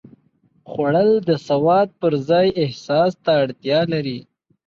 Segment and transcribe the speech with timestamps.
[0.69, 4.19] خوړل د سواد پر ځای احساس ته اړتیا لري